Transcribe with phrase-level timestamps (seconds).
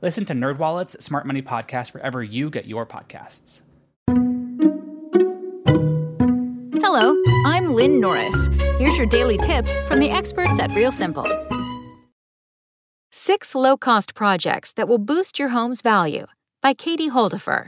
[0.00, 3.62] Listen to NerdWallet's Smart Money Podcast wherever you get your podcasts.
[6.80, 8.48] Hello, I'm Lynn Norris.
[8.78, 11.26] Here's your daily tip from the experts at Real Simple.
[13.10, 16.26] Six low cost projects that will boost your home's value
[16.62, 17.66] by Katie Holdefehr.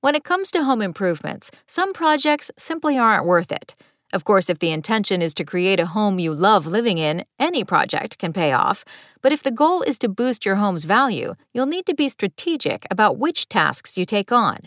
[0.00, 3.76] When it comes to home improvements, some projects simply aren't worth it.
[4.12, 7.62] Of course, if the intention is to create a home you love living in, any
[7.62, 8.84] project can pay off.
[9.22, 12.86] But if the goal is to boost your home's value, you'll need to be strategic
[12.90, 14.58] about which tasks you take on.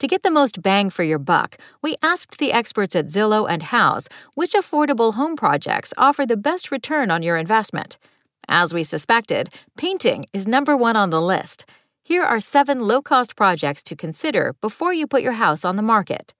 [0.00, 3.62] To get the most bang for your buck, we asked the experts at Zillow and
[3.62, 7.98] Houzz which affordable home projects offer the best return on your investment.
[8.46, 11.64] As we suspected, painting is number one on the list.
[12.04, 15.82] Here are seven low cost projects to consider before you put your house on the
[15.82, 16.34] market.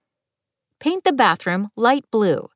[0.79, 2.49] Paint the bathroom light blue.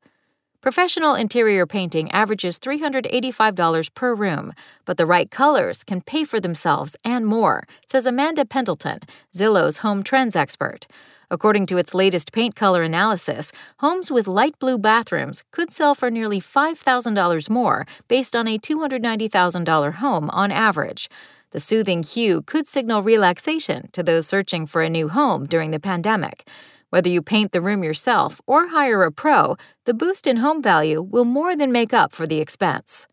[0.61, 4.53] Professional interior painting averages $385 per room,
[4.85, 8.99] but the right colors can pay for themselves and more, says Amanda Pendleton,
[9.33, 10.85] Zillow's home trends expert.
[11.31, 16.11] According to its latest paint color analysis, homes with light blue bathrooms could sell for
[16.11, 21.09] nearly $5,000 more based on a $290,000 home on average.
[21.51, 25.79] The soothing hue could signal relaxation to those searching for a new home during the
[25.79, 26.47] pandemic.
[26.91, 31.01] Whether you paint the room yourself or hire a pro, the boost in home value
[31.01, 33.07] will more than make up for the expense.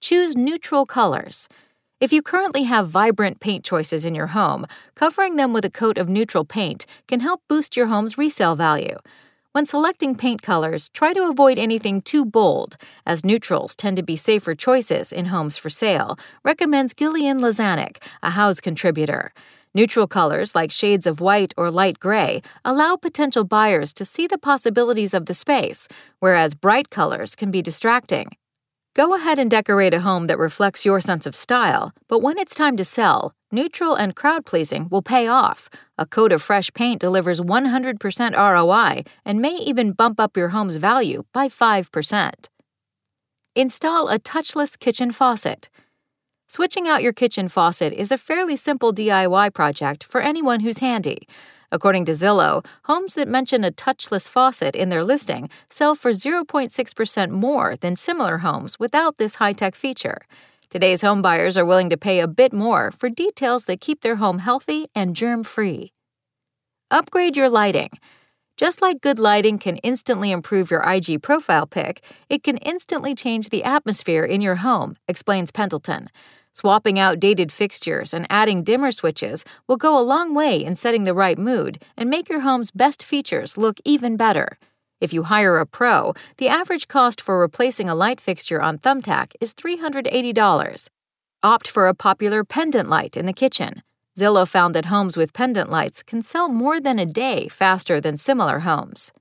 [0.00, 1.48] Choose neutral colors.
[2.00, 4.64] If you currently have vibrant paint choices in your home,
[4.94, 8.98] covering them with a coat of neutral paint can help boost your home's resale value.
[9.50, 12.76] When selecting paint colors, try to avoid anything too bold,
[13.06, 18.30] as neutrals tend to be safer choices in homes for sale, recommends Gillian Lazanik, a
[18.30, 19.32] Houzz contributor.
[19.76, 24.38] Neutral colors like shades of white or light gray allow potential buyers to see the
[24.38, 25.88] possibilities of the space,
[26.20, 28.28] whereas bright colors can be distracting.
[28.94, 32.54] Go ahead and decorate a home that reflects your sense of style, but when it's
[32.54, 35.68] time to sell, neutral and crowd pleasing will pay off.
[35.98, 40.76] A coat of fresh paint delivers 100% ROI and may even bump up your home's
[40.76, 42.32] value by 5%.
[43.56, 45.68] Install a touchless kitchen faucet.
[46.46, 51.26] Switching out your kitchen faucet is a fairly simple DIY project for anyone who's handy.
[51.72, 57.30] According to Zillow, homes that mention a touchless faucet in their listing sell for 0.6%
[57.30, 60.18] more than similar homes without this high tech feature.
[60.68, 64.40] Today's homebuyers are willing to pay a bit more for details that keep their home
[64.40, 65.92] healthy and germ free.
[66.90, 67.88] Upgrade your lighting.
[68.56, 73.48] Just like good lighting can instantly improve your IG profile pic, it can instantly change
[73.48, 76.08] the atmosphere in your home, explains Pendleton.
[76.52, 81.02] Swapping out dated fixtures and adding dimmer switches will go a long way in setting
[81.02, 84.56] the right mood and make your home's best features look even better.
[85.00, 89.32] If you hire a pro, the average cost for replacing a light fixture on Thumbtack
[89.40, 90.88] is $380.
[91.42, 93.82] Opt for a popular pendant light in the kitchen.
[94.16, 98.16] Zillow found that homes with pendant lights can sell more than a day faster than
[98.16, 99.12] similar homes.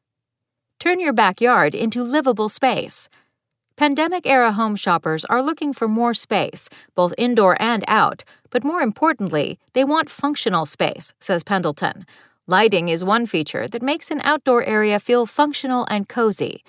[0.80, 3.10] Turn your backyard into livable space.
[3.76, 8.82] Pandemic era home shoppers are looking for more space, both indoor and out, but more
[8.82, 12.06] importantly, they want functional space, says Pendleton.
[12.46, 16.64] Lighting is one feature that makes an outdoor area feel functional and cozy.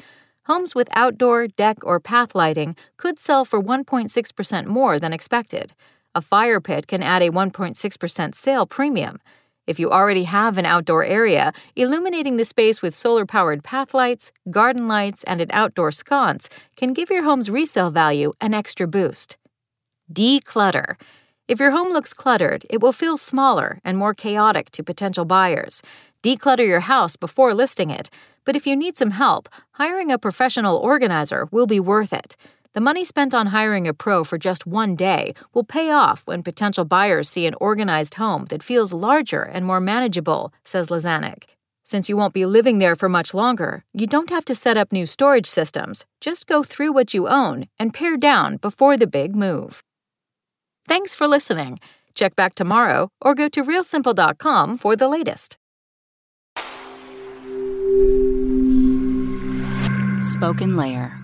[0.46, 5.74] Homes with outdoor, deck, or path lighting could sell for 1.6% more than expected.
[6.16, 9.20] A fire pit can add a 1.6% sale premium.
[9.66, 14.30] If you already have an outdoor area, illuminating the space with solar powered path lights,
[14.48, 19.38] garden lights, and an outdoor sconce can give your home's resale value an extra boost.
[20.12, 20.94] Declutter.
[21.48, 25.82] If your home looks cluttered, it will feel smaller and more chaotic to potential buyers.
[26.22, 28.08] Declutter your house before listing it,
[28.44, 32.36] but if you need some help, hiring a professional organizer will be worth it.
[32.74, 36.42] The money spent on hiring a pro for just one day will pay off when
[36.42, 41.44] potential buyers see an organized home that feels larger and more manageable, says Lazanik.
[41.84, 44.90] Since you won't be living there for much longer, you don't have to set up
[44.90, 46.04] new storage systems.
[46.20, 49.84] Just go through what you own and pare down before the big move.
[50.88, 51.78] Thanks for listening.
[52.14, 55.58] Check back tomorrow or go to realsimple.com for the latest.
[60.20, 61.23] Spoken Layer.